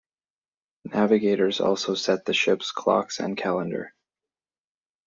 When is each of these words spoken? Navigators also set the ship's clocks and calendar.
Navigators 0.85 1.59
also 1.61 1.93
set 1.93 2.25
the 2.25 2.33
ship's 2.33 2.71
clocks 2.71 3.19
and 3.19 3.37
calendar. 3.37 3.93